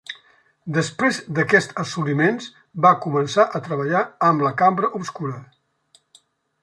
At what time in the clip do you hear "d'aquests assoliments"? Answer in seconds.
1.39-2.47